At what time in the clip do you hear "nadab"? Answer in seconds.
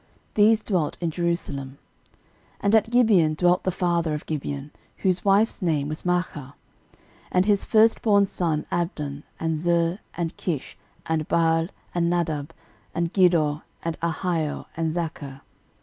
12.09-12.47